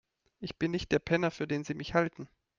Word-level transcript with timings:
Ich 0.39 0.57
bin 0.57 0.71
nicht 0.71 0.91
der 0.91 0.97
Penner, 0.97 1.29
für 1.29 1.45
den 1.47 1.63
Sie 1.63 1.75
mich 1.75 1.93
halten. 1.93 2.27